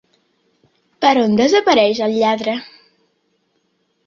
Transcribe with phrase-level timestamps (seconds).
[1.05, 2.57] Per on desapareix el lladre?